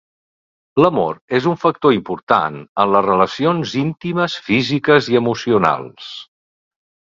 [0.83, 6.11] L'amor és un factor important en els relacions intimes físiques i emocionals.